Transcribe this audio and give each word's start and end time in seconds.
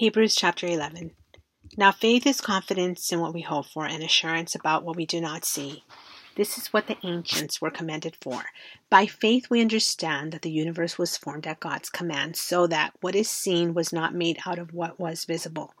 Hebrews 0.00 0.34
chapter 0.34 0.66
11. 0.66 1.10
Now 1.76 1.92
faith 1.92 2.26
is 2.26 2.40
confidence 2.40 3.12
in 3.12 3.20
what 3.20 3.34
we 3.34 3.42
hope 3.42 3.66
for 3.66 3.84
and 3.84 4.02
assurance 4.02 4.54
about 4.54 4.82
what 4.82 4.96
we 4.96 5.04
do 5.04 5.20
not 5.20 5.44
see. 5.44 5.84
This 6.36 6.56
is 6.56 6.68
what 6.68 6.86
the 6.86 6.96
ancients 7.02 7.60
were 7.60 7.70
commended 7.70 8.16
for. 8.22 8.46
By 8.88 9.04
faith 9.04 9.50
we 9.50 9.60
understand 9.60 10.32
that 10.32 10.40
the 10.40 10.50
universe 10.50 10.96
was 10.96 11.18
formed 11.18 11.46
at 11.46 11.60
God's 11.60 11.90
command, 11.90 12.36
so 12.36 12.66
that 12.68 12.94
what 13.02 13.14
is 13.14 13.28
seen 13.28 13.74
was 13.74 13.92
not 13.92 14.14
made 14.14 14.38
out 14.46 14.58
of 14.58 14.72
what 14.72 14.98
was 14.98 15.26
visible. 15.26 15.74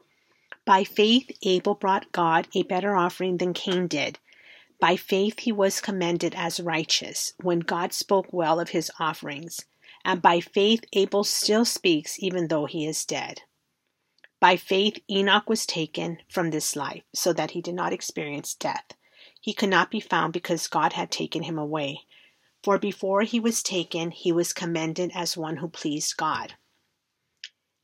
By 0.66 0.84
faith 0.84 1.30
Abel 1.42 1.74
brought 1.74 2.12
God 2.12 2.46
a 2.54 2.64
better 2.64 2.94
offering 2.94 3.38
than 3.38 3.54
Cain 3.54 3.86
did. 3.86 4.18
By 4.78 4.96
faith 4.96 5.38
he 5.38 5.50
was 5.50 5.80
commended 5.80 6.34
as 6.34 6.60
righteous 6.60 7.32
when 7.40 7.60
God 7.60 7.94
spoke 7.94 8.30
well 8.34 8.60
of 8.60 8.68
his 8.68 8.90
offerings. 9.00 9.64
And 10.04 10.20
by 10.20 10.40
faith 10.40 10.84
Abel 10.92 11.24
still 11.24 11.64
speaks 11.64 12.22
even 12.22 12.48
though 12.48 12.66
he 12.66 12.86
is 12.86 13.06
dead. 13.06 13.40
By 14.40 14.56
faith 14.56 14.98
Enoch 15.10 15.48
was 15.50 15.66
taken 15.66 16.18
from 16.28 16.50
this 16.50 16.74
life, 16.74 17.02
so 17.14 17.32
that 17.34 17.50
he 17.50 17.60
did 17.60 17.74
not 17.74 17.92
experience 17.92 18.54
death. 18.54 18.94
He 19.38 19.52
could 19.52 19.68
not 19.68 19.90
be 19.90 20.00
found 20.00 20.32
because 20.32 20.66
God 20.66 20.94
had 20.94 21.10
taken 21.10 21.42
him 21.42 21.58
away. 21.58 22.00
For 22.62 22.78
before 22.78 23.22
he 23.22 23.38
was 23.38 23.62
taken, 23.62 24.10
he 24.10 24.32
was 24.32 24.54
commended 24.54 25.12
as 25.14 25.36
one 25.36 25.58
who 25.58 25.68
pleased 25.68 26.16
God. 26.16 26.54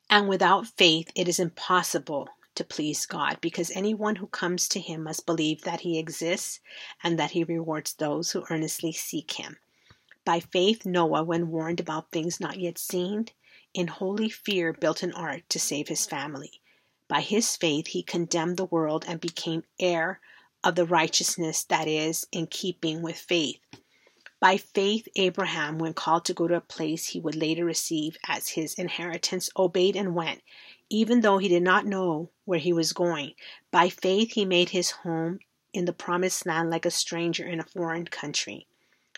And 0.08 0.28
without 0.28 0.66
faith, 0.66 1.10
it 1.14 1.28
is 1.28 1.38
impossible 1.38 2.28
to 2.54 2.64
please 2.64 3.04
God, 3.04 3.38
because 3.42 3.70
anyone 3.74 4.16
who 4.16 4.26
comes 4.26 4.66
to 4.68 4.80
him 4.80 5.02
must 5.02 5.26
believe 5.26 5.62
that 5.62 5.80
he 5.80 5.98
exists 5.98 6.60
and 7.02 7.18
that 7.18 7.32
he 7.32 7.44
rewards 7.44 7.92
those 7.92 8.30
who 8.30 8.46
earnestly 8.48 8.92
seek 8.92 9.32
him. 9.32 9.58
By 10.24 10.40
faith, 10.40 10.86
Noah, 10.86 11.22
when 11.22 11.50
warned 11.50 11.80
about 11.80 12.10
things 12.10 12.40
not 12.40 12.58
yet 12.58 12.78
seen, 12.78 13.28
in 13.76 13.88
holy 13.88 14.30
fear 14.30 14.72
built 14.72 15.02
an 15.02 15.12
ark 15.12 15.42
to 15.50 15.60
save 15.60 15.88
his 15.88 16.06
family. 16.06 16.62
By 17.08 17.20
his 17.20 17.56
faith, 17.56 17.88
he 17.88 18.02
condemned 18.02 18.56
the 18.56 18.64
world 18.64 19.04
and 19.06 19.20
became 19.20 19.64
heir 19.78 20.18
of 20.64 20.74
the 20.74 20.86
righteousness 20.86 21.62
that 21.64 21.86
is 21.86 22.26
in 22.32 22.46
keeping 22.46 23.02
with 23.02 23.18
faith. 23.18 23.60
By 24.40 24.56
faith, 24.56 25.08
Abraham, 25.16 25.78
when 25.78 25.92
called 25.92 26.24
to 26.24 26.34
go 26.34 26.48
to 26.48 26.56
a 26.56 26.60
place 26.60 27.08
he 27.08 27.20
would 27.20 27.34
later 27.34 27.66
receive 27.66 28.16
as 28.26 28.48
his 28.48 28.74
inheritance, 28.74 29.50
obeyed 29.56 29.94
and 29.94 30.14
went, 30.14 30.42
even 30.88 31.20
though 31.20 31.36
he 31.36 31.48
did 31.48 31.62
not 31.62 31.84
know 31.84 32.30
where 32.46 32.58
he 32.58 32.72
was 32.72 32.94
going. 32.94 33.34
By 33.70 33.90
faith, 33.90 34.32
he 34.32 34.46
made 34.46 34.70
his 34.70 34.90
home 34.90 35.40
in 35.74 35.84
the 35.84 35.92
promised 35.92 36.46
land 36.46 36.70
like 36.70 36.86
a 36.86 36.90
stranger 36.90 37.46
in 37.46 37.60
a 37.60 37.64
foreign 37.64 38.06
country. 38.06 38.66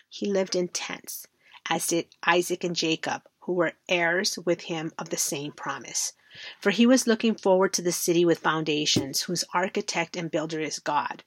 He 0.09 0.25
lived 0.25 0.55
in 0.55 0.67
tents, 0.67 1.27
as 1.69 1.87
did 1.87 2.07
Isaac 2.25 2.65
and 2.65 2.75
Jacob, 2.75 3.21
who 3.49 3.55
were 3.55 3.73
heirs 3.89 4.37
with 4.45 4.61
him 4.61 4.91
of 4.99 5.09
the 5.09 5.17
same 5.17 5.51
promise. 5.51 6.13
For 6.61 6.69
he 6.69 6.85
was 6.85 7.07
looking 7.07 7.33
forward 7.33 7.73
to 7.73 7.81
the 7.81 7.91
city 7.91 8.23
with 8.23 8.37
foundations, 8.37 9.23
whose 9.23 9.43
architect 9.55 10.15
and 10.15 10.29
builder 10.29 10.59
is 10.59 10.77
God. 10.77 11.23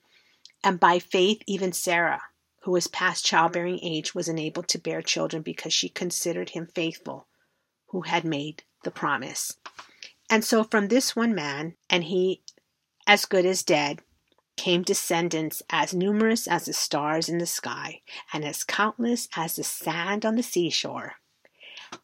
And 0.63 0.79
by 0.79 1.01
faith, 1.01 1.43
even 1.49 1.73
Sarah, 1.73 2.23
who 2.61 2.71
was 2.71 2.87
past 2.87 3.27
childbearing 3.27 3.81
age, 3.83 4.15
was 4.15 4.29
enabled 4.29 4.69
to 4.69 4.79
bear 4.79 5.03
children 5.03 5.43
because 5.43 5.73
she 5.73 5.89
considered 5.89 6.51
him 6.51 6.69
faithful 6.73 7.27
who 7.89 8.03
had 8.03 8.25
made 8.25 8.63
the 8.85 8.93
promise. 8.93 9.57
And 10.31 10.45
so 10.45 10.63
from 10.63 10.87
this 10.87 11.17
one 11.17 11.35
man, 11.35 11.75
and 11.91 12.05
he 12.05 12.45
as 13.05 13.25
good 13.25 13.45
as 13.45 13.65
dead, 13.65 14.01
came 14.57 14.83
descendants 14.83 15.61
as 15.71 15.93
numerous 15.93 16.47
as 16.47 16.67
the 16.67 16.73
stars 16.73 17.29
in 17.29 17.39
the 17.39 17.47
sky, 17.47 18.01
and 18.33 18.45
as 18.45 18.63
countless 18.63 19.27
as 19.35 19.57
the 19.57 19.65
sand 19.65 20.25
on 20.25 20.37
the 20.37 20.43
seashore. 20.45 21.15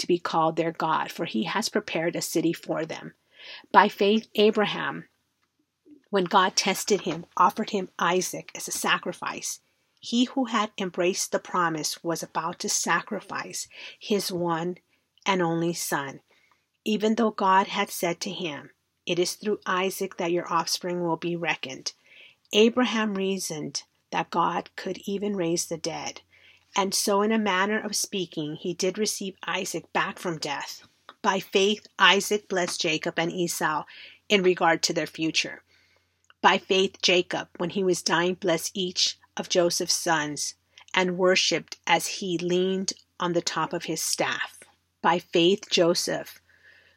to 0.00 0.06
be 0.06 0.18
called 0.18 0.56
their 0.56 0.72
God, 0.72 1.10
for 1.10 1.24
he 1.24 1.44
has 1.44 1.68
prepared 1.68 2.16
a 2.16 2.22
city 2.22 2.52
for 2.52 2.84
them. 2.84 3.14
By 3.72 3.88
faith, 3.88 4.28
Abraham, 4.34 5.08
when 6.10 6.24
God 6.24 6.56
tested 6.56 7.02
him, 7.02 7.24
offered 7.36 7.70
him 7.70 7.88
Isaac 7.98 8.50
as 8.54 8.68
a 8.68 8.72
sacrifice. 8.72 9.60
He 10.00 10.24
who 10.24 10.46
had 10.46 10.72
embraced 10.78 11.30
the 11.30 11.38
promise 11.38 12.02
was 12.02 12.22
about 12.22 12.58
to 12.60 12.68
sacrifice 12.68 13.68
his 13.98 14.32
one 14.32 14.78
and 15.24 15.40
only 15.40 15.74
son, 15.74 16.20
even 16.84 17.14
though 17.14 17.30
God 17.30 17.68
had 17.68 17.90
said 17.90 18.20
to 18.20 18.30
him, 18.30 18.70
It 19.06 19.18
is 19.18 19.34
through 19.34 19.60
Isaac 19.66 20.16
that 20.16 20.32
your 20.32 20.50
offspring 20.52 21.02
will 21.02 21.16
be 21.16 21.36
reckoned. 21.36 21.92
Abraham 22.52 23.14
reasoned 23.14 23.84
that 24.10 24.30
God 24.30 24.70
could 24.74 24.98
even 25.06 25.36
raise 25.36 25.66
the 25.66 25.76
dead. 25.76 26.22
And 26.76 26.94
so, 26.94 27.22
in 27.22 27.32
a 27.32 27.38
manner 27.38 27.80
of 27.80 27.96
speaking, 27.96 28.56
he 28.56 28.74
did 28.74 28.96
receive 28.96 29.36
Isaac 29.44 29.92
back 29.92 30.18
from 30.18 30.38
death. 30.38 30.82
By 31.22 31.40
faith, 31.40 31.86
Isaac 31.98 32.48
blessed 32.48 32.80
Jacob 32.80 33.18
and 33.18 33.32
Esau 33.32 33.84
in 34.28 34.42
regard 34.42 34.82
to 34.84 34.92
their 34.92 35.06
future. 35.06 35.62
By 36.40 36.58
faith, 36.58 37.02
Jacob, 37.02 37.48
when 37.58 37.70
he 37.70 37.84
was 37.84 38.02
dying, 38.02 38.34
blessed 38.34 38.70
each 38.74 39.18
of 39.36 39.48
Joseph's 39.48 39.96
sons 39.96 40.54
and 40.94 41.18
worshipped 41.18 41.76
as 41.86 42.06
he 42.06 42.38
leaned 42.38 42.92
on 43.18 43.32
the 43.32 43.42
top 43.42 43.72
of 43.72 43.84
his 43.84 44.00
staff. 44.00 44.60
By 45.02 45.18
faith, 45.18 45.68
Joseph, 45.70 46.40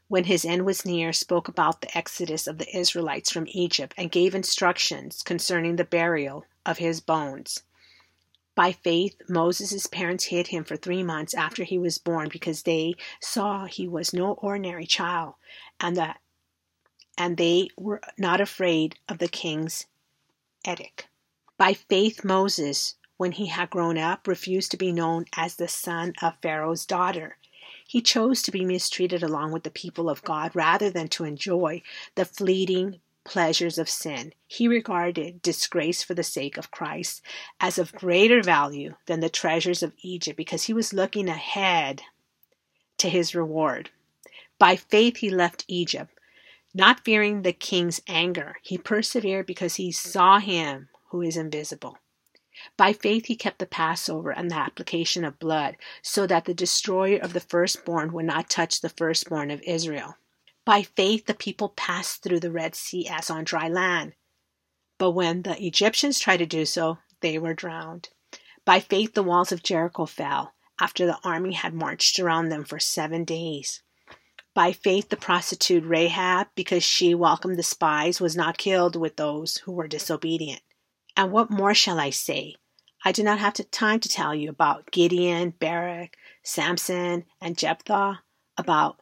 when 0.08 0.26
his 0.26 0.46
end 0.46 0.66
was 0.66 0.86
near, 0.86 1.12
spoke 1.12 1.48
about 1.48 1.82
the 1.82 1.98
exodus 1.98 2.48
of 2.48 2.58
the 2.58 2.78
Israelites 2.78 3.32
from 3.32 3.48
Egypt 3.50 3.94
and 3.98 4.12
gave 4.12 4.36
instructions 4.36 5.24
concerning 5.24 5.76
the 5.76 5.84
burial 5.84 6.46
of 6.66 6.78
his 6.78 7.02
bones. 7.02 7.64
By 8.56 8.72
faith, 8.72 9.16
Moses' 9.28 9.88
parents 9.88 10.26
hid 10.26 10.48
him 10.48 10.64
for 10.64 10.78
three 10.78 11.02
months 11.02 11.34
after 11.34 11.64
he 11.64 11.80
was 11.80 11.98
born 11.98 12.30
because 12.30 12.64
they 12.64 12.94
saw 13.20 13.66
he 13.66 13.88
was 13.88 14.14
no 14.14 14.34
ordinary 14.34 14.86
child 14.86 15.36
and 15.80 15.98
that 15.98 16.20
and 17.18 17.38
they 17.38 17.70
were 17.78 18.02
not 18.18 18.42
afraid 18.42 18.98
of 19.08 19.20
the 19.20 19.28
king's 19.28 19.86
edict. 20.68 21.08
By 21.58 21.74
faith, 21.74 22.24
Moses, 22.24 22.96
when 23.18 23.34
he 23.34 23.48
had 23.48 23.70
grown 23.70 23.98
up, 23.98 24.28
refused 24.28 24.72
to 24.72 24.78
be 24.78 24.92
known 24.92 25.26
as 25.36 25.56
the 25.56 25.68
son 25.68 26.14
of 26.22 26.42
Pharaoh's 26.42 26.86
daughter. 26.86 27.38
He 27.88 28.02
chose 28.02 28.42
to 28.44 28.52
be 28.52 28.66
mistreated 28.66 29.22
along 29.22 29.52
with 29.52 29.64
the 29.64 29.70
people 29.70 30.10
of 30.10 30.24
God 30.24 30.56
rather 30.56 30.90
than 30.90 31.08
to 31.10 31.24
enjoy 31.24 31.82
the 32.16 32.26
fleeting 32.26 33.00
pleasures 33.24 33.78
of 33.78 33.90
sin. 33.90 34.34
He 34.48 34.68
regarded 34.68 35.42
disgrace 35.42 36.04
for 36.04 36.14
the 36.14 36.24
sake 36.24 36.58
of 36.58 36.72
Christ 36.72 37.22
as 37.60 37.78
of 37.78 37.94
greater 37.94 38.42
value 38.42 38.96
than 39.06 39.20
the 39.20 39.30
treasures 39.30 39.84
of 39.84 39.94
Egypt 40.02 40.38
because 40.38 40.64
he 40.64 40.74
was 40.74 40.94
looking 40.94 41.30
ahead 41.30 42.02
to 42.98 43.10
his 43.10 43.36
reward. 43.36 43.90
By 44.60 44.76
faith, 44.76 45.18
he 45.18 45.30
left 45.30 45.66
Egypt, 45.68 46.18
not 46.74 47.04
fearing 47.04 47.42
the 47.42 47.54
king's 47.54 48.02
anger. 48.08 48.58
He 48.62 48.78
persevered 48.78 49.46
because 49.46 49.76
he 49.76 49.92
saw 49.92 50.40
him 50.40 50.90
who 51.10 51.22
is 51.22 51.38
invisible. 51.38 51.98
By 52.78 52.94
faith, 52.94 53.26
he 53.26 53.36
kept 53.36 53.60
the 53.60 53.66
Passover 53.66 54.32
and 54.32 54.50
the 54.50 54.56
application 54.56 55.26
of 55.26 55.40
blood, 55.40 55.76
so 56.02 56.28
that 56.28 56.46
the 56.46 56.54
destroyer 56.54 57.18
of 57.18 57.34
the 57.34 57.40
firstborn 57.40 58.14
would 58.14 58.26
not 58.26 58.50
touch 58.50 58.82
the 58.82 58.90
firstborn 58.90 59.50
of 59.50 59.62
Israel. 59.64 60.18
By 60.66 60.84
faith, 60.84 61.26
the 61.26 61.34
people 61.34 61.70
passed 61.70 62.24
through 62.24 62.40
the 62.40 62.52
Red 62.52 62.76
Sea 62.76 63.08
as 63.10 63.30
on 63.30 63.44
dry 63.44 63.68
land. 63.68 64.14
But 64.98 65.12
when 65.12 65.42
the 65.42 65.62
Egyptians 65.62 66.20
tried 66.20 66.38
to 66.38 66.46
do 66.46 66.66
so, 66.66 67.00
they 67.20 67.38
were 67.38 67.54
drowned. 67.54 68.10
By 68.66 68.80
faith, 68.80 69.14
the 69.14 69.24
walls 69.24 69.52
of 69.52 69.64
Jericho 69.64 70.06
fell 70.06 70.54
after 70.80 71.06
the 71.06 71.20
army 71.24 71.54
had 71.54 71.74
marched 71.74 72.20
around 72.20 72.50
them 72.50 72.64
for 72.64 72.80
seven 72.80 73.26
days. 73.26 73.82
By 74.54 74.72
faith, 74.72 75.10
the 75.10 75.18
prostitute 75.18 75.84
Rahab, 75.84 76.48
because 76.56 76.84
she 76.84 77.16
welcomed 77.16 77.58
the 77.58 77.64
spies, 77.64 78.22
was 78.22 78.36
not 78.36 78.58
killed 78.58 78.96
with 78.96 79.16
those 79.18 79.58
who 79.58 79.72
were 79.72 79.88
disobedient. 79.88 80.62
And 81.18 81.32
what 81.32 81.50
more 81.50 81.74
shall 81.74 82.00
I 82.00 82.12
say? 82.12 82.56
I 83.04 83.12
do 83.12 83.24
not 83.24 83.40
have 83.40 83.56
time 83.72 84.00
to 84.00 84.10
tell 84.10 84.34
you 84.34 84.50
about 84.50 84.92
Gideon, 84.92 85.54
Barak, 85.60 86.16
Samson, 86.44 87.26
and 87.42 87.58
Jephthah, 87.58 88.22
about 88.58 89.02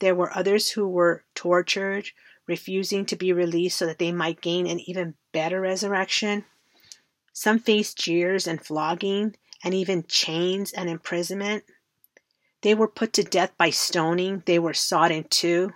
There 0.00 0.14
were 0.14 0.36
others 0.36 0.70
who 0.70 0.88
were 0.88 1.24
tortured, 1.34 2.10
refusing 2.46 3.06
to 3.06 3.16
be 3.16 3.32
released 3.32 3.78
so 3.78 3.86
that 3.86 3.98
they 3.98 4.12
might 4.12 4.40
gain 4.40 4.66
an 4.66 4.80
even 4.80 5.14
better 5.32 5.60
resurrection. 5.60 6.44
Some 7.32 7.58
faced 7.58 7.98
jeers 7.98 8.46
and 8.46 8.64
flogging, 8.64 9.36
and 9.64 9.74
even 9.74 10.04
chains 10.06 10.72
and 10.72 10.88
imprisonment. 10.88 11.64
They 12.62 12.74
were 12.74 12.88
put 12.88 13.12
to 13.14 13.22
death 13.22 13.52
by 13.56 13.70
stoning. 13.70 14.42
They 14.46 14.58
were 14.58 14.74
sawed 14.74 15.10
in 15.10 15.24
two. 15.24 15.72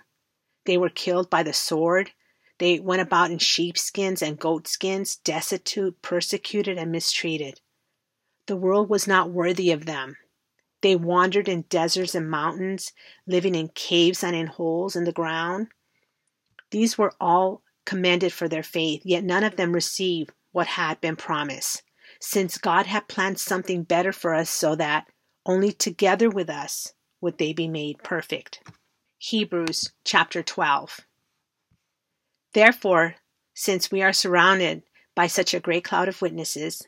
They 0.65 0.77
were 0.77 0.89
killed 0.89 1.29
by 1.29 1.43
the 1.43 1.53
sword. 1.53 2.11
They 2.57 2.79
went 2.79 3.01
about 3.01 3.31
in 3.31 3.39
sheepskins 3.39 4.21
and 4.21 4.39
goatskins, 4.39 5.15
destitute, 5.15 6.01
persecuted, 6.01 6.77
and 6.77 6.91
mistreated. 6.91 7.59
The 8.45 8.55
world 8.55 8.89
was 8.89 9.07
not 9.07 9.31
worthy 9.31 9.71
of 9.71 9.85
them. 9.85 10.17
They 10.81 10.95
wandered 10.95 11.47
in 11.47 11.63
deserts 11.63 12.15
and 12.15 12.29
mountains, 12.29 12.91
living 13.27 13.55
in 13.55 13.69
caves 13.69 14.23
and 14.23 14.35
in 14.35 14.47
holes 14.47 14.95
in 14.95 15.03
the 15.03 15.11
ground. 15.11 15.67
These 16.71 16.97
were 16.97 17.13
all 17.19 17.61
commended 17.85 18.33
for 18.33 18.47
their 18.47 18.63
faith, 18.63 19.01
yet 19.05 19.23
none 19.23 19.43
of 19.43 19.55
them 19.55 19.73
received 19.73 20.31
what 20.51 20.67
had 20.67 20.99
been 21.01 21.15
promised, 21.15 21.83
since 22.19 22.57
God 22.57 22.85
had 22.87 23.07
planned 23.07 23.39
something 23.39 23.83
better 23.83 24.11
for 24.11 24.33
us 24.33 24.49
so 24.49 24.75
that 24.75 25.07
only 25.45 25.71
together 25.71 26.29
with 26.29 26.49
us 26.49 26.93
would 27.19 27.37
they 27.37 27.53
be 27.53 27.67
made 27.67 28.03
perfect. 28.03 28.61
Hebrews 29.17 29.91
chapter 30.03 30.41
12. 30.41 31.01
Therefore, 32.53 33.15
since 33.53 33.91
we 33.91 34.01
are 34.01 34.13
surrounded 34.13 34.83
by 35.15 35.27
such 35.27 35.53
a 35.53 35.59
great 35.59 35.83
cloud 35.83 36.07
of 36.07 36.21
witnesses, 36.21 36.87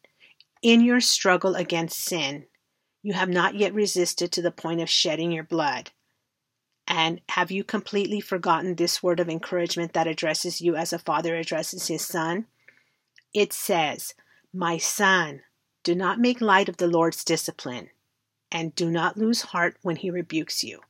In 0.61 0.81
your 0.81 1.01
struggle 1.01 1.55
against 1.55 1.99
sin, 1.99 2.45
you 3.01 3.13
have 3.13 3.29
not 3.29 3.55
yet 3.55 3.73
resisted 3.73 4.31
to 4.31 4.41
the 4.41 4.51
point 4.51 4.79
of 4.79 4.89
shedding 4.89 5.31
your 5.31 5.43
blood. 5.43 5.91
And 6.87 7.21
have 7.29 7.49
you 7.49 7.63
completely 7.63 8.19
forgotten 8.19 8.75
this 8.75 9.01
word 9.01 9.19
of 9.19 9.29
encouragement 9.29 9.93
that 9.93 10.07
addresses 10.07 10.61
you 10.61 10.75
as 10.75 10.93
a 10.93 10.99
father 10.99 11.35
addresses 11.35 11.87
his 11.87 12.05
son? 12.05 12.45
It 13.33 13.53
says, 13.53 14.13
My 14.53 14.77
son, 14.77 15.41
do 15.83 15.95
not 15.95 16.19
make 16.19 16.41
light 16.41 16.69
of 16.69 16.77
the 16.77 16.87
Lord's 16.87 17.23
discipline 17.23 17.89
and 18.51 18.75
do 18.75 18.91
not 18.91 19.17
lose 19.17 19.41
heart 19.41 19.77
when 19.81 19.95
he 19.95 20.11
rebukes 20.11 20.63
you. 20.63 20.81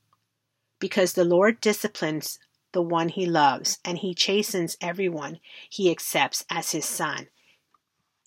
Because 0.79 1.13
the 1.13 1.23
Lord 1.23 1.61
disciplines 1.61 2.39
the 2.73 2.81
one 2.81 3.09
he 3.09 3.25
loves, 3.25 3.79
and 3.85 3.97
he 3.99 4.15
chastens 4.15 4.77
everyone 4.81 5.39
he 5.69 5.91
accepts 5.91 6.43
as 6.49 6.71
his 6.71 6.85
son. 6.85 7.27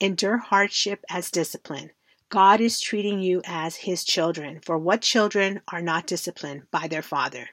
Endure 0.00 0.38
hardship 0.38 1.04
as 1.08 1.30
discipline. 1.30 1.90
God 2.28 2.60
is 2.60 2.80
treating 2.80 3.20
you 3.20 3.42
as 3.44 3.76
his 3.76 4.02
children, 4.02 4.60
for 4.60 4.76
what 4.76 5.02
children 5.02 5.62
are 5.68 5.82
not 5.82 6.06
disciplined 6.06 6.70
by 6.70 6.88
their 6.88 7.02
father? 7.02 7.50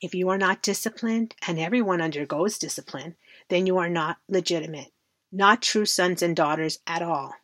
If 0.00 0.14
you 0.14 0.28
are 0.30 0.38
not 0.38 0.62
disciplined, 0.62 1.34
and 1.46 1.58
everyone 1.58 2.00
undergoes 2.00 2.58
discipline, 2.58 3.16
then 3.48 3.66
you 3.66 3.78
are 3.78 3.88
not 3.88 4.18
legitimate, 4.28 4.92
not 5.30 5.62
true 5.62 5.86
sons 5.86 6.22
and 6.22 6.34
daughters 6.34 6.80
at 6.86 7.02
all. 7.02 7.34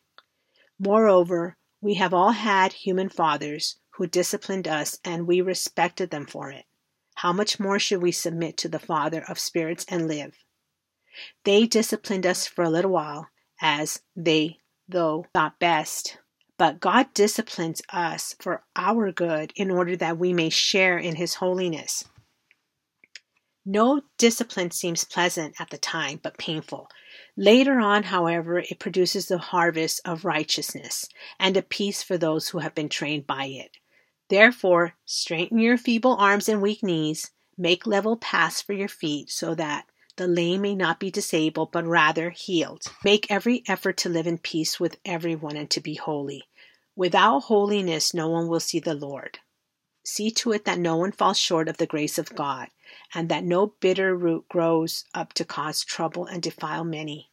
Moreover, 0.79 1.57
we 1.81 1.95
have 1.95 2.13
all 2.13 2.33
had 2.33 2.73
human 2.73 3.09
fathers 3.09 3.77
who 3.91 4.07
disciplined 4.07 4.67
us 4.67 4.99
and 5.05 5.27
we 5.27 5.41
respected 5.41 6.11
them 6.11 6.27
for 6.27 6.51
it. 6.51 6.65
How 7.15 7.33
much 7.33 7.61
more 7.61 7.79
should 7.79 8.03
we 8.03 8.11
submit 8.11 8.57
to 8.59 8.69
the 8.69 8.79
Father 8.79 9.25
of 9.29 9.39
spirits 9.39 9.85
and 9.89 10.09
live? 10.09 10.37
They 11.45 11.67
disciplined 11.67 12.27
us 12.27 12.47
for 12.47 12.65
a 12.65 12.71
little 12.71 12.91
while, 12.91 13.29
as 13.61 14.03
they, 14.17 14.59
though, 14.89 15.27
thought 15.33 15.59
best. 15.59 16.19
But 16.57 16.81
God 16.81 17.13
disciplines 17.15 17.83
us 17.93 18.37
for 18.41 18.63
our 18.77 19.11
good 19.11 19.53
in 19.57 19.71
order 19.71 19.97
that 19.97 20.19
we 20.19 20.33
may 20.33 20.51
share 20.51 20.99
in 20.99 21.17
His 21.17 21.35
holiness. 21.35 22.05
No 23.67 24.03
discipline 24.19 24.71
seems 24.71 25.05
pleasant 25.05 25.55
at 25.59 25.71
the 25.71 25.79
time, 25.79 26.21
but 26.23 26.37
painful. 26.37 26.89
Later 27.37 27.81
on, 27.81 28.05
however, 28.05 28.59
it 28.59 28.79
produces 28.79 29.27
the 29.27 29.39
harvest 29.39 30.01
of 30.05 30.25
righteousness 30.25 31.09
and 31.39 31.57
a 31.57 31.63
peace 31.63 32.03
for 32.03 32.19
those 32.19 32.49
who 32.49 32.59
have 32.59 32.75
been 32.75 32.91
trained 32.91 33.27
by 33.27 33.47
it. 33.47 33.79
Therefore, 34.29 34.95
straighten 35.05 35.59
your 35.59 35.79
feeble 35.79 36.17
arms 36.17 36.49
and 36.49 36.61
weak 36.61 36.83
knees, 36.83 37.31
make 37.57 37.87
level 37.87 38.17
paths 38.17 38.61
for 38.61 38.75
your 38.75 38.89
feet, 38.89 39.31
so 39.31 39.55
that 39.55 39.87
the 40.17 40.29
lame 40.29 40.63
may 40.63 40.75
not 40.75 41.01
be 41.01 41.11
disabled, 41.11 41.73
but 41.73 41.85
rather 41.85 42.31
healed. 42.31 42.83
Make 43.05 43.31
every 43.31 43.63
effort 43.67 43.97
to 43.99 44.09
live 44.09 44.27
in 44.27 44.39
peace 44.39 44.79
with 44.79 44.99
everyone 45.05 45.57
and 45.57 45.69
to 45.71 45.81
be 45.81 45.95
holy. 45.95 46.45
Without 46.97 47.41
holiness, 47.41 48.15
no 48.15 48.29
one 48.29 48.49
will 48.49 48.61
see 48.61 48.79
the 48.79 48.95
Lord. 48.95 49.41
See 50.05 50.31
to 50.33 50.53
it 50.53 50.65
that 50.67 50.79
no 50.79 50.97
one 50.97 51.13
falls 51.13 51.39
short 51.39 51.69
of 51.69 51.79
the 51.79 51.87
grace 51.87 52.19
of 52.19 52.35
God 52.35 52.69
and 53.15 53.29
that 53.29 53.43
no 53.43 53.75
bitter 53.81 54.15
root 54.15 54.49
grows 54.49 55.05
up 55.15 55.33
to 55.35 55.45
cause 55.45 55.83
trouble 55.83 56.27
and 56.27 56.43
defile 56.43 56.85
many. 56.85 57.31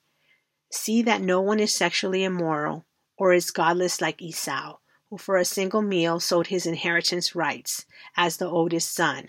See 0.71 1.01
that 1.03 1.21
no 1.21 1.41
one 1.41 1.59
is 1.59 1.73
sexually 1.73 2.23
immoral 2.23 2.85
or 3.17 3.33
is 3.33 3.51
godless 3.51 4.01
like 4.01 4.21
Esau, 4.21 4.77
who 5.09 5.17
for 5.17 5.35
a 5.37 5.45
single 5.45 5.81
meal 5.81 6.19
sold 6.19 6.47
his 6.47 6.65
inheritance 6.65 7.35
rights 7.35 7.85
as 8.15 8.37
the 8.37 8.49
oldest 8.49 8.93
son. 8.93 9.27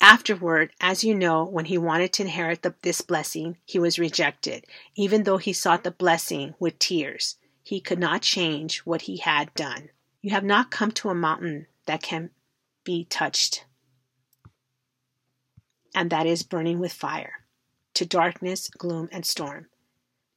Afterward, 0.00 0.72
as 0.80 1.04
you 1.04 1.14
know, 1.14 1.44
when 1.44 1.66
he 1.66 1.76
wanted 1.76 2.12
to 2.14 2.22
inherit 2.22 2.62
the, 2.62 2.74
this 2.82 3.02
blessing, 3.02 3.58
he 3.64 3.78
was 3.78 3.98
rejected, 3.98 4.64
even 4.94 5.24
though 5.24 5.36
he 5.36 5.52
sought 5.52 5.84
the 5.84 5.90
blessing 5.90 6.54
with 6.58 6.78
tears. 6.78 7.36
He 7.62 7.80
could 7.80 7.98
not 7.98 8.22
change 8.22 8.78
what 8.80 9.02
he 9.02 9.18
had 9.18 9.52
done. 9.54 9.90
You 10.22 10.30
have 10.30 10.44
not 10.44 10.70
come 10.70 10.90
to 10.92 11.10
a 11.10 11.14
mountain 11.14 11.66
that 11.86 12.02
can 12.02 12.30
be 12.84 13.04
touched 13.04 13.64
and 15.94 16.10
that 16.10 16.26
is 16.26 16.42
burning 16.42 16.78
with 16.78 16.92
fire, 16.92 17.44
to 17.94 18.06
darkness, 18.06 18.68
gloom, 18.68 19.08
and 19.12 19.26
storm, 19.26 19.66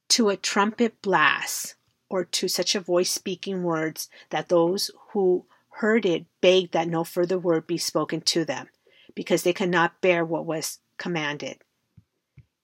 to 0.08 0.28
a 0.28 0.36
trumpet 0.36 1.00
blast, 1.00 1.76
or 2.08 2.24
to 2.24 2.48
such 2.48 2.74
a 2.74 2.80
voice 2.80 3.10
speaking 3.10 3.62
words 3.62 4.08
that 4.30 4.48
those 4.48 4.90
who 5.12 5.46
heard 5.78 6.04
it 6.04 6.26
begged 6.40 6.72
that 6.72 6.88
no 6.88 7.04
further 7.04 7.38
word 7.38 7.66
be 7.66 7.78
spoken 7.78 8.20
to 8.20 8.44
them, 8.44 8.68
because 9.14 9.42
they 9.42 9.52
could 9.52 9.70
not 9.70 10.00
bear 10.00 10.24
what 10.24 10.46
was 10.46 10.78
commanded. 10.98 11.58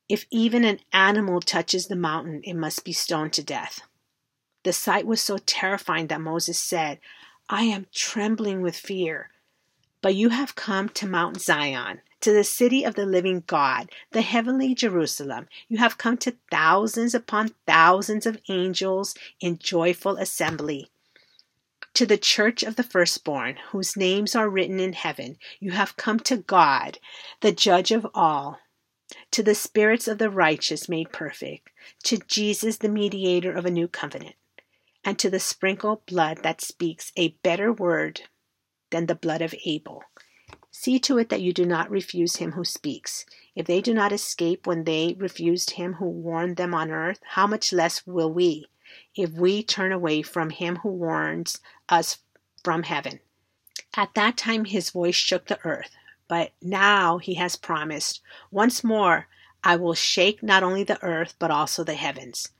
If 0.09 0.27
even 0.31 0.65
an 0.65 0.81
animal 0.93 1.41
touches 1.41 1.87
the 1.87 1.97
mountain, 1.97 2.41
it 2.45 2.55
must 2.55 2.85
be 2.85 2.93
stoned 2.93 3.33
to 3.35 3.45
death. 3.45 3.83
The 4.65 4.73
sight 4.73 5.07
was 5.07 5.21
so 5.21 5.39
terrifying 5.39 6.09
that 6.09 6.21
Moses 6.21 6.59
said, 6.59 6.99
I 7.49 7.63
am 7.63 7.87
trembling 7.95 8.61
with 8.61 8.77
fear. 8.77 9.31
But 10.03 10.15
you 10.15 10.31
have 10.31 10.55
come 10.55 10.89
to 10.91 11.07
Mount 11.07 11.41
Zion, 11.41 12.01
to 12.21 12.33
the 12.33 12.45
city 12.45 12.85
of 12.85 12.95
the 12.95 13.07
living 13.07 13.45
God, 13.47 13.91
the 14.13 14.23
heavenly 14.23 14.75
Jerusalem. 14.75 15.47
You 15.69 15.79
have 15.79 15.99
come 15.99 16.17
to 16.19 16.37
thousands 16.51 17.15
upon 17.15 17.55
thousands 17.67 18.27
of 18.27 18.41
angels 18.49 19.15
in 19.41 19.59
joyful 19.59 20.17
assembly. 20.17 20.91
To 21.95 22.07
the 22.07 22.19
church 22.19 22.63
of 22.63 22.77
the 22.77 22.83
firstborn, 22.83 23.57
whose 23.71 23.97
names 23.97 24.35
are 24.35 24.49
written 24.49 24.81
in 24.81 24.93
heaven, 24.93 25.37
you 25.59 25.73
have 25.73 25.97
come 25.97 26.21
to 26.21 26.37
God, 26.37 26.99
the 27.41 27.53
judge 27.53 27.91
of 27.91 28.07
all. 28.15 28.59
To 29.33 29.43
the 29.43 29.57
spirits 29.57 30.07
of 30.07 30.19
the 30.19 30.31
righteous 30.31 30.89
made 30.89 31.13
perfect, 31.13 31.69
to 32.05 32.19
Jesus, 32.19 32.79
the 32.79 32.89
mediator 32.89 33.53
of 33.53 33.67
a 33.67 33.71
new 33.71 33.89
covenant, 33.89 34.37
and 35.05 35.19
to 35.19 35.29
the 35.29 35.41
sprinkled 35.41 36.07
blood 36.07 36.43
that 36.43 36.61
speaks 36.61 37.13
a 37.17 37.37
better 37.43 37.73
word 37.73 38.23
than 38.91 39.07
the 39.07 39.15
blood 39.15 39.43
of 39.43 39.55
Abel. 39.65 40.05
See 40.71 41.01
to 41.01 41.19
it 41.19 41.29
that 41.31 41.43
you 41.43 41.53
do 41.53 41.67
not 41.67 41.91
refuse 41.91 42.37
him 42.37 42.53
who 42.53 42.65
speaks. 42.65 43.27
If 43.57 43.67
they 43.67 43.81
do 43.81 43.93
not 43.93 44.13
escape 44.13 44.67
when 44.67 44.85
they 44.85 45.17
refused 45.19 45.73
him 45.73 45.95
who 45.95 46.09
warned 46.09 46.57
them 46.57 46.73
on 46.73 46.93
earth, 46.93 47.19
how 47.31 47.49
much 47.49 47.73
less 47.73 48.07
will 48.07 48.33
we, 48.33 48.67
if 49.15 49.31
we 49.33 49.63
turn 49.63 49.93
away 49.93 50.23
from 50.23 50.51
him 50.51 50.77
who 50.77 50.91
warns 50.91 51.61
us 51.89 52.19
from 52.65 52.85
heaven? 52.85 53.21
At 53.97 54.15
that 54.15 54.37
time 54.37 54.65
his 54.67 54.91
voice 54.91 55.17
shook 55.17 55.47
the 55.47 55.59
earth. 55.65 55.91
but 56.29 56.53
now 56.63 57.19
he 57.19 57.35
has 57.35 57.57
promised, 57.57 58.21
Once 58.51 58.85
more 58.85 59.27
I 59.65 59.77
will 59.77 59.95
shake 59.95 60.43
not 60.43 60.63
only 60.63 60.85
the 60.85 61.03
earth, 61.03 61.35
but 61.39 61.51
also 61.51 61.83
the 61.83 61.95
heavens. 61.95 62.51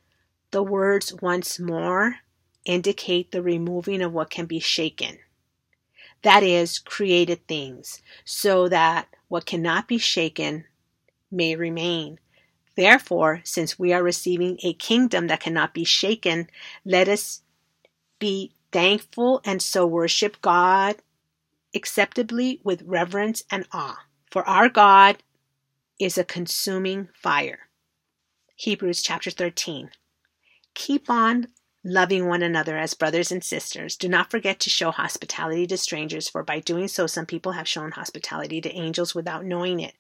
The 0.51 0.63
words 0.63 1.15
once 1.23 1.59
more 1.61 2.17
indicate 2.65 3.31
the 3.31 3.43
removing 3.43 4.03
of 4.03 4.13
what 4.13 4.29
can 4.31 4.47
be 4.47 4.59
shaken. 4.61 5.19
That 6.23 6.43
is, 6.43 6.79
created 6.79 7.47
things, 7.47 8.03
so 8.25 8.69
that 8.69 9.09
what 9.29 9.47
cannot 9.47 9.89
be 9.89 9.99
shaken 9.99 10.65
may 11.31 11.55
remain. 11.57 12.19
Therefore, 12.77 13.41
since 13.45 13.79
we 13.79 13.93
are 13.93 14.03
receiving 14.03 14.59
a 14.63 14.73
kingdom 14.75 15.27
that 15.27 15.41
cannot 15.41 15.75
be 15.75 15.85
shaken, 15.85 16.49
let 16.85 17.09
us 17.09 17.43
be 18.19 18.53
thankful 18.73 19.41
and 19.45 19.61
so 19.61 19.87
worship 19.87 20.41
God 20.41 20.97
acceptably 21.75 22.61
with 22.65 22.83
reverence 22.83 23.45
and 23.51 23.67
awe. 23.73 23.99
For 24.31 24.47
our 24.49 24.69
God 24.69 25.23
is 25.99 26.17
a 26.17 26.25
consuming 26.25 27.09
fire. 27.15 27.69
Hebrews 28.57 29.03
chapter 29.03 29.31
13. 29.31 29.91
Keep 30.75 31.11
on 31.11 31.49
loving 31.85 32.27
one 32.27 32.43
another 32.43 32.77
as 32.77 32.95
brothers 32.95 33.33
and 33.33 33.43
sisters. 33.43 33.97
Do 33.97 34.09
not 34.09 34.31
forget 34.31 34.61
to 34.61 34.71
show 34.71 34.91
hospitality 34.91 35.67
to 35.69 35.77
strangers, 35.77 36.29
for 36.29 36.43
by 36.43 36.61
doing 36.61 36.89
so, 36.89 37.07
some 37.07 37.27
people 37.27 37.53
have 37.53 37.67
shown 37.67 37.93
hospitality 37.93 38.61
to 38.61 38.75
angels 38.75 39.15
without 39.15 39.45
knowing 39.45 39.81
it. 39.81 39.95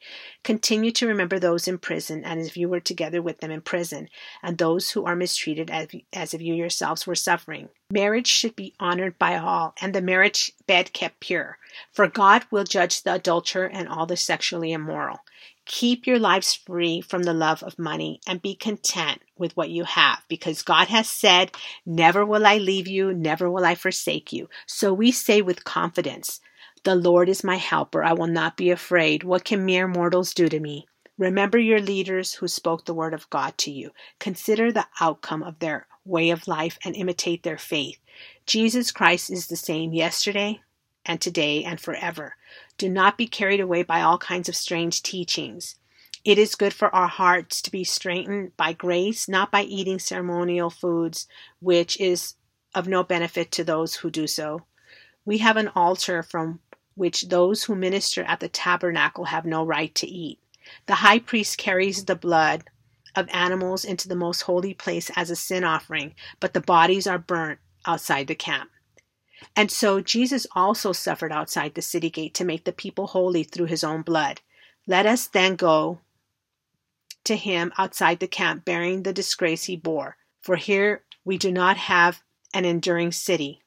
Continue 0.45 0.91
to 0.93 1.07
remember 1.07 1.39
those 1.39 1.67
in 1.67 1.79
prison, 1.79 2.25
and 2.25 2.39
as 2.39 2.47
if 2.49 2.57
you 2.57 2.69
were 2.69 2.81
together 2.81 3.23
with 3.23 3.41
them 3.41 3.51
in 3.51 3.63
prison, 3.63 4.09
and 4.43 4.59
those 4.59 4.91
who 4.91 5.07
are 5.07 5.17
mistreated 5.17 5.71
as, 5.71 5.89
as 6.13 6.35
if 6.35 6.43
you 6.43 6.55
yourselves 6.55 7.07
were 7.07 7.15
suffering. 7.15 7.69
Marriage 7.91 8.29
should 8.29 8.55
be 8.55 8.75
honored 8.79 9.19
by 9.19 9.37
all, 9.37 9.75
and 9.81 9.95
the 9.95 10.03
marriage 10.03 10.53
bed 10.67 10.93
kept 10.93 11.21
pure, 11.21 11.59
for 11.93 12.07
God 12.07 12.45
will 12.51 12.65
judge 12.65 13.03
the 13.03 13.15
adulterer 13.15 13.67
and 13.67 13.89
all 13.89 14.07
the 14.07 14.17
sexually 14.17 14.73
immoral. 14.73 15.21
Keep 15.73 16.05
your 16.05 16.19
lives 16.19 16.53
free 16.53 17.01
from 17.01 17.23
the 17.23 17.33
love 17.33 17.63
of 17.63 17.79
money 17.79 18.21
and 18.27 18.43
be 18.43 18.57
content 18.57 19.23
with 19.39 19.57
what 19.57 19.71
you 19.71 19.85
have 19.85 20.21
because 20.27 20.63
God 20.63 20.89
has 20.89 21.09
said, 21.09 21.53
Never 21.87 22.27
will 22.27 22.45
I 22.45 22.59
leave 22.59 22.89
you, 22.89 23.15
never 23.15 23.49
will 23.49 23.65
I 23.65 23.77
forsake 23.77 24.33
you. 24.33 24.49
So 24.67 24.93
we 24.93 25.13
say 25.13 25.43
with 25.43 25.63
confidence, 25.63 26.41
The 26.83 26.97
Lord 26.97 27.29
is 27.29 27.45
my 27.45 27.55
helper. 27.55 28.03
I 28.03 28.15
will 28.15 28.27
not 28.27 28.57
be 28.57 28.71
afraid. 28.71 29.23
What 29.23 29.45
can 29.45 29.65
mere 29.65 29.87
mortals 29.87 30.35
do 30.35 30.49
to 30.49 30.59
me? 30.59 30.89
Remember 31.17 31.57
your 31.57 31.81
leaders 31.81 32.35
who 32.35 32.49
spoke 32.49 32.85
the 32.85 32.93
word 32.93 33.15
of 33.15 33.31
God 33.31 33.57
to 33.59 33.71
you. 33.71 33.93
Consider 34.19 34.73
the 34.73 34.89
outcome 35.01 35.45
of 35.45 35.61
their 35.61 35.87
way 36.05 36.31
of 36.31 36.49
life 36.49 36.81
and 36.85 36.97
imitate 36.97 37.45
their 37.45 37.59
faith. 37.59 38.01
Jesus 38.45 38.91
Christ 38.91 39.31
is 39.31 39.47
the 39.47 39.57
same 39.57 39.93
yesterday, 39.93 40.63
and 41.07 41.21
today 41.21 41.65
and 41.65 41.81
forever. 41.81 42.35
Do 42.81 42.89
not 42.89 43.19
be 43.19 43.27
carried 43.27 43.61
away 43.61 43.83
by 43.83 44.01
all 44.01 44.17
kinds 44.17 44.49
of 44.49 44.57
strange 44.57 45.03
teachings. 45.03 45.75
It 46.25 46.39
is 46.39 46.55
good 46.55 46.73
for 46.73 46.89
our 46.95 47.09
hearts 47.09 47.61
to 47.61 47.71
be 47.71 47.85
strengthened 47.85 48.57
by 48.57 48.73
grace, 48.73 49.29
not 49.29 49.51
by 49.51 49.65
eating 49.65 49.99
ceremonial 49.99 50.71
foods, 50.71 51.29
which 51.61 52.01
is 52.01 52.37
of 52.75 52.89
no 52.89 53.03
benefit 53.03 53.53
to 53.53 53.65
those 53.65 53.97
who 53.97 54.11
do 54.11 54.27
so. 54.27 54.63
We 55.27 55.37
have 55.45 55.59
an 55.59 55.69
altar 55.77 56.23
from 56.23 56.61
which 56.95 57.29
those 57.29 57.65
who 57.65 57.75
minister 57.75 58.25
at 58.25 58.41
the 58.41 58.49
tabernacle 58.49 59.27
have 59.27 59.45
no 59.45 59.63
right 59.63 59.95
to 59.97 60.07
eat. 60.07 60.39
The 60.87 60.95
high 60.95 61.19
priest 61.19 61.59
carries 61.59 62.07
the 62.07 62.17
blood 62.17 62.65
of 63.15 63.29
animals 63.29 63.85
into 63.85 64.09
the 64.09 64.17
most 64.17 64.41
holy 64.41 64.73
place 64.73 65.11
as 65.17 65.29
a 65.29 65.37
sin 65.37 65.65
offering, 65.65 66.15
but 66.41 66.55
the 66.55 66.63
bodies 66.63 67.07
are 67.07 67.19
burnt 67.19 67.59
outside 67.85 68.27
the 68.27 68.35
camp. 68.35 68.71
And 69.57 69.71
so 69.71 70.01
Jesus 70.01 70.47
also 70.55 70.93
suffered 70.93 71.33
outside 71.33 71.75
the 71.75 71.83
city 71.83 72.11
gate 72.11 72.35
to 72.35 72.45
make 72.45 72.65
the 72.65 72.73
people 72.73 73.09
holy 73.09 73.43
through 73.43 73.67
his 73.67 73.85
own 73.85 74.03
blood. 74.03 74.41
Let 74.87 75.07
us 75.07 75.27
then 75.27 75.57
go 75.57 76.01
to 77.25 77.37
him 77.37 77.73
outside 77.79 78.21
the 78.21 78.27
camp, 78.27 78.65
bearing 78.65 79.03
the 79.03 79.13
disgrace 79.13 79.65
he 79.65 79.77
bore. 79.77 80.17
For 80.41 80.57
here 80.57 81.03
we 81.25 81.39
do 81.39 81.53
not 81.53 81.77
have 81.77 82.23
an 82.55 82.65
enduring 82.65 83.13
city, 83.13 83.63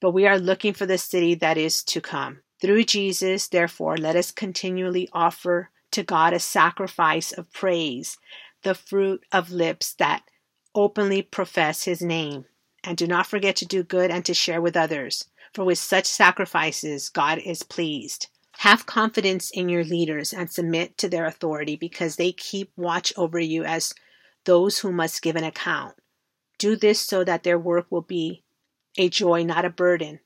but 0.00 0.10
we 0.10 0.26
are 0.26 0.38
looking 0.38 0.74
for 0.74 0.86
the 0.86 0.98
city 0.98 1.34
that 1.36 1.56
is 1.56 1.82
to 1.84 2.00
come. 2.00 2.40
Through 2.60 2.84
Jesus, 2.84 3.48
therefore, 3.48 3.96
let 3.96 4.16
us 4.16 4.32
continually 4.32 5.08
offer 5.12 5.70
to 5.92 6.02
God 6.02 6.32
a 6.32 6.40
sacrifice 6.40 7.32
of 7.32 7.52
praise, 7.52 8.18
the 8.62 8.74
fruit 8.74 9.24
of 9.32 9.52
lips 9.52 9.94
that 9.94 10.24
openly 10.74 11.22
profess 11.22 11.84
his 11.84 12.02
name. 12.02 12.46
And 12.84 12.96
do 12.96 13.06
not 13.06 13.26
forget 13.26 13.56
to 13.56 13.66
do 13.66 13.82
good 13.82 14.10
and 14.10 14.24
to 14.24 14.34
share 14.34 14.60
with 14.60 14.76
others, 14.76 15.24
for 15.52 15.64
with 15.64 15.78
such 15.78 16.06
sacrifices 16.06 17.08
God 17.08 17.38
is 17.38 17.62
pleased. 17.62 18.28
Have 18.58 18.86
confidence 18.86 19.50
in 19.50 19.68
your 19.68 19.84
leaders 19.84 20.32
and 20.32 20.50
submit 20.50 20.98
to 20.98 21.08
their 21.08 21.26
authority 21.26 21.76
because 21.76 22.16
they 22.16 22.32
keep 22.32 22.72
watch 22.76 23.12
over 23.16 23.38
you 23.38 23.64
as 23.64 23.94
those 24.44 24.78
who 24.78 24.92
must 24.92 25.22
give 25.22 25.36
an 25.36 25.44
account. 25.44 25.94
Do 26.58 26.74
this 26.74 27.00
so 27.00 27.22
that 27.24 27.44
their 27.44 27.58
work 27.58 27.86
will 27.90 28.02
be 28.02 28.42
a 28.96 29.08
joy, 29.08 29.44
not 29.44 29.64
a 29.64 29.70
burden, 29.70 30.20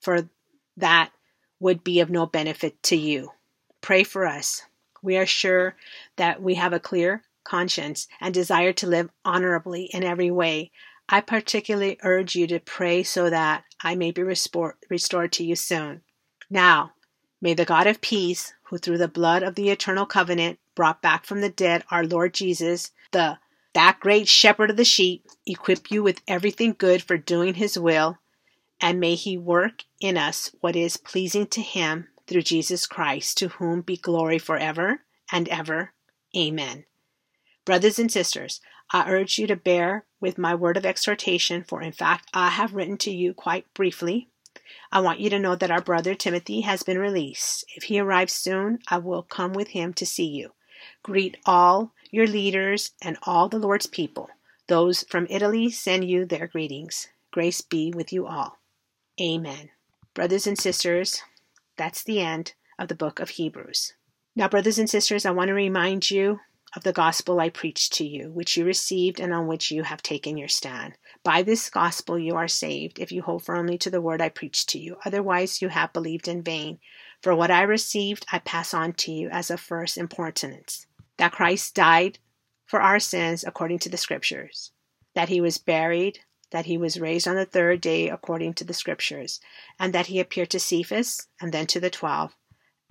for 0.00 0.28
that 0.76 1.10
would 1.58 1.82
be 1.84 2.00
of 2.00 2.10
no 2.10 2.26
benefit 2.26 2.82
to 2.84 2.96
you. 2.96 3.30
Pray 3.80 4.02
for 4.04 4.26
us. 4.26 4.62
We 5.02 5.16
are 5.16 5.26
sure 5.26 5.76
that 6.16 6.42
we 6.42 6.56
have 6.56 6.72
a 6.72 6.80
clear 6.80 7.22
conscience 7.44 8.06
and 8.20 8.34
desire 8.34 8.72
to 8.74 8.86
live 8.86 9.10
honorably 9.24 9.84
in 9.84 10.04
every 10.04 10.30
way, 10.30 10.70
I 11.12 11.20
particularly 11.20 11.98
urge 12.04 12.36
you 12.36 12.46
to 12.46 12.60
pray 12.60 13.02
so 13.02 13.28
that 13.28 13.64
I 13.82 13.96
may 13.96 14.12
be 14.12 14.22
restored 14.22 15.32
to 15.32 15.44
you 15.44 15.56
soon. 15.56 16.02
Now, 16.48 16.92
may 17.40 17.52
the 17.52 17.64
God 17.64 17.88
of 17.88 18.00
peace, 18.00 18.54
who 18.64 18.78
through 18.78 18.98
the 18.98 19.08
blood 19.08 19.42
of 19.42 19.56
the 19.56 19.70
eternal 19.70 20.06
covenant 20.06 20.60
brought 20.76 21.02
back 21.02 21.24
from 21.24 21.40
the 21.40 21.48
dead 21.48 21.82
our 21.90 22.04
Lord 22.06 22.32
Jesus, 22.32 22.92
the 23.10 23.38
that 23.72 23.98
great 23.98 24.28
shepherd 24.28 24.70
of 24.70 24.76
the 24.76 24.84
sheep, 24.84 25.26
equip 25.46 25.90
you 25.90 26.02
with 26.02 26.22
everything 26.28 26.76
good 26.78 27.02
for 27.02 27.16
doing 27.16 27.54
his 27.54 27.76
will, 27.76 28.18
and 28.80 29.00
may 29.00 29.16
he 29.16 29.36
work 29.36 29.84
in 30.00 30.16
us 30.16 30.54
what 30.60 30.76
is 30.76 30.96
pleasing 30.96 31.46
to 31.48 31.60
him 31.60 32.08
through 32.26 32.42
Jesus 32.42 32.86
Christ, 32.86 33.36
to 33.38 33.48
whom 33.48 33.80
be 33.80 33.96
glory 33.96 34.38
forever 34.38 35.02
and 35.32 35.48
ever. 35.48 35.92
Amen. 36.36 36.84
Brothers 37.64 37.98
and 37.98 38.10
sisters, 38.10 38.60
I 38.92 39.10
urge 39.10 39.38
you 39.38 39.48
to 39.48 39.56
bear 39.56 40.04
with 40.20 40.38
my 40.38 40.54
word 40.54 40.76
of 40.76 40.86
exhortation, 40.86 41.64
for 41.64 41.80
in 41.82 41.92
fact 41.92 42.28
I 42.34 42.50
have 42.50 42.74
written 42.74 42.96
to 42.98 43.10
you 43.10 43.34
quite 43.34 43.72
briefly. 43.74 44.28
I 44.92 45.00
want 45.00 45.20
you 45.20 45.30
to 45.30 45.38
know 45.38 45.56
that 45.56 45.70
our 45.70 45.80
brother 45.80 46.14
Timothy 46.14 46.60
has 46.62 46.82
been 46.82 46.98
released. 46.98 47.64
If 47.74 47.84
he 47.84 47.98
arrives 47.98 48.32
soon, 48.32 48.80
I 48.88 48.98
will 48.98 49.22
come 49.22 49.52
with 49.52 49.68
him 49.68 49.94
to 49.94 50.06
see 50.06 50.26
you. 50.26 50.52
Greet 51.02 51.36
all 51.46 51.92
your 52.10 52.26
leaders 52.26 52.92
and 53.00 53.16
all 53.22 53.48
the 53.48 53.58
Lord's 53.58 53.86
people. 53.86 54.30
Those 54.66 55.04
from 55.04 55.26
Italy 55.30 55.70
send 55.70 56.04
you 56.04 56.24
their 56.24 56.46
greetings. 56.46 57.08
Grace 57.30 57.60
be 57.60 57.92
with 57.92 58.12
you 58.12 58.26
all. 58.26 58.58
Amen. 59.20 59.70
Brothers 60.14 60.46
and 60.46 60.58
sisters, 60.58 61.22
that's 61.76 62.02
the 62.02 62.20
end 62.20 62.54
of 62.78 62.88
the 62.88 62.94
book 62.94 63.20
of 63.20 63.30
Hebrews. 63.30 63.94
Now, 64.34 64.48
brothers 64.48 64.78
and 64.78 64.88
sisters, 64.88 65.26
I 65.26 65.30
want 65.32 65.48
to 65.48 65.54
remind 65.54 66.10
you 66.10 66.40
of 66.76 66.84
the 66.84 66.92
gospel 66.92 67.40
I 67.40 67.48
preached 67.48 67.92
to 67.94 68.06
you, 68.06 68.30
which 68.30 68.56
you 68.56 68.64
received 68.64 69.20
and 69.20 69.32
on 69.32 69.46
which 69.46 69.70
you 69.70 69.82
have 69.82 70.02
taken 70.02 70.36
your 70.36 70.48
stand. 70.48 70.94
By 71.24 71.42
this 71.42 71.68
gospel 71.70 72.18
you 72.18 72.36
are 72.36 72.48
saved, 72.48 72.98
if 72.98 73.10
you 73.10 73.22
hold 73.22 73.44
firmly 73.44 73.76
to 73.78 73.90
the 73.90 74.00
word 74.00 74.20
I 74.20 74.28
preached 74.28 74.68
to 74.70 74.78
you. 74.78 74.96
Otherwise 75.04 75.60
you 75.60 75.68
have 75.68 75.92
believed 75.92 76.28
in 76.28 76.42
vain. 76.42 76.78
For 77.22 77.34
what 77.34 77.50
I 77.50 77.62
received 77.62 78.24
I 78.32 78.38
pass 78.38 78.72
on 78.72 78.92
to 78.94 79.12
you 79.12 79.28
as 79.30 79.50
of 79.50 79.60
first 79.60 79.98
importance 79.98 80.86
that 81.18 81.32
Christ 81.32 81.74
died 81.74 82.18
for 82.66 82.80
our 82.80 82.98
sins 82.98 83.44
according 83.44 83.80
to 83.80 83.88
the 83.88 83.96
Scriptures, 83.96 84.72
that 85.14 85.28
he 85.28 85.40
was 85.40 85.58
buried, 85.58 86.20
that 86.50 86.66
he 86.66 86.78
was 86.78 86.98
raised 87.00 87.28
on 87.28 87.36
the 87.36 87.44
third 87.44 87.80
day 87.80 88.08
according 88.08 88.54
to 88.54 88.64
the 88.64 88.72
Scriptures, 88.72 89.38
and 89.78 89.92
that 89.92 90.06
he 90.06 90.18
appeared 90.18 90.50
to 90.50 90.60
Cephas 90.60 91.26
and 91.40 91.52
then 91.52 91.66
to 91.66 91.80
the 91.80 91.90
twelve. 91.90 92.34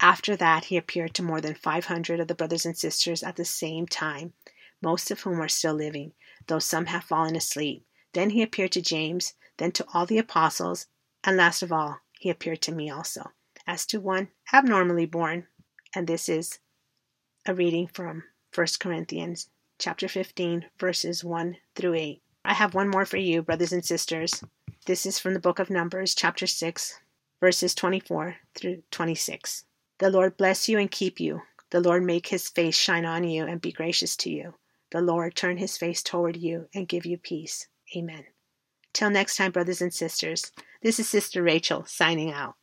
After 0.01 0.37
that, 0.37 0.65
he 0.65 0.77
appeared 0.77 1.13
to 1.15 1.23
more 1.23 1.41
than 1.41 1.55
500 1.55 2.21
of 2.21 2.27
the 2.29 2.35
brothers 2.35 2.65
and 2.65 2.77
sisters 2.77 3.21
at 3.21 3.35
the 3.35 3.43
same 3.43 3.85
time, 3.85 4.33
most 4.81 5.11
of 5.11 5.19
whom 5.21 5.41
are 5.41 5.49
still 5.49 5.73
living, 5.73 6.13
though 6.47 6.59
some 6.59 6.85
have 6.85 7.03
fallen 7.03 7.35
asleep. 7.35 7.85
Then 8.13 8.29
he 8.29 8.41
appeared 8.41 8.71
to 8.73 8.81
James, 8.81 9.33
then 9.57 9.73
to 9.73 9.85
all 9.93 10.05
the 10.05 10.17
apostles, 10.17 10.87
and 11.23 11.35
last 11.35 11.61
of 11.61 11.73
all, 11.73 11.99
he 12.17 12.29
appeared 12.29 12.61
to 12.61 12.71
me 12.71 12.89
also, 12.89 13.31
as 13.67 13.85
to 13.87 13.99
one 13.99 14.29
abnormally 14.53 15.05
born. 15.05 15.47
And 15.93 16.07
this 16.07 16.29
is 16.29 16.59
a 17.45 17.53
reading 17.53 17.87
from 17.87 18.23
1 18.55 18.67
Corinthians 18.79 19.49
chapter 19.79 20.07
15, 20.07 20.65
verses 20.79 21.25
1 21.25 21.57
through 21.75 21.95
8. 21.95 22.21
I 22.45 22.53
have 22.53 22.73
one 22.73 22.89
more 22.89 23.05
for 23.05 23.17
you, 23.17 23.41
brothers 23.41 23.73
and 23.73 23.83
sisters. 23.83 24.43
This 24.85 25.05
is 25.05 25.19
from 25.19 25.33
the 25.33 25.39
book 25.39 25.59
of 25.59 25.69
Numbers, 25.69 26.15
chapter 26.15 26.47
6, 26.47 26.99
verses 27.41 27.75
24 27.75 28.37
through 28.55 28.83
26. 28.91 29.65
The 29.99 30.09
Lord 30.09 30.37
bless 30.37 30.69
you 30.69 30.79
and 30.79 30.89
keep 30.89 31.19
you. 31.19 31.41
The 31.71 31.81
Lord 31.81 32.03
make 32.03 32.27
his 32.27 32.49
face 32.49 32.75
shine 32.75 33.05
on 33.05 33.25
you 33.25 33.45
and 33.45 33.61
be 33.61 33.71
gracious 33.71 34.15
to 34.17 34.29
you. 34.29 34.55
The 34.91 35.01
Lord 35.01 35.35
turn 35.35 35.57
his 35.57 35.77
face 35.77 36.01
toward 36.01 36.37
you 36.37 36.67
and 36.73 36.87
give 36.87 37.05
you 37.05 37.17
peace. 37.17 37.67
Amen. 37.95 38.23
Till 38.93 39.09
next 39.09 39.35
time, 39.35 39.51
brothers 39.51 39.81
and 39.81 39.93
sisters, 39.93 40.51
this 40.81 40.99
is 40.99 41.09
Sister 41.09 41.43
Rachel 41.43 41.83
signing 41.85 42.31
out. 42.31 42.55